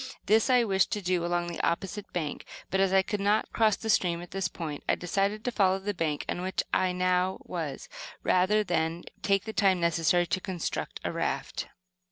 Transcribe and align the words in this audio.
This 0.25 0.49
I 0.49 0.63
wished 0.63 0.89
to 0.93 1.01
do 1.03 1.23
along 1.23 1.45
the 1.45 1.61
opposite 1.61 2.11
bank, 2.11 2.45
but, 2.71 2.79
as 2.79 2.91
I 2.91 3.03
could 3.03 3.19
not 3.19 3.53
cross 3.53 3.75
the 3.75 3.87
stream 3.87 4.19
at 4.23 4.31
this 4.31 4.47
point, 4.47 4.83
I 4.89 4.95
decided 4.95 5.45
to 5.45 5.51
follow 5.51 5.77
the 5.77 5.93
bank 5.93 6.25
on 6.27 6.41
which 6.41 6.63
I 6.73 6.91
now 6.91 7.37
was, 7.43 7.87
rather 8.23 8.63
than 8.63 9.03
take 9.21 9.43
the 9.43 9.53
time 9.53 9.79
necessary 9.79 10.25
to 10.25 10.41
construct 10.41 10.99
a 11.03 11.11
raft. 11.11 11.67